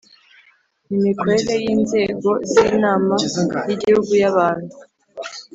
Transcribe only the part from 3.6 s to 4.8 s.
y Igihugu y Abantu